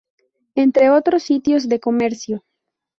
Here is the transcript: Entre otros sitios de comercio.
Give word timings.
Entre 0.55 0.89
otros 0.89 1.21
sitios 1.21 1.69
de 1.69 1.79
comercio. 1.79 2.43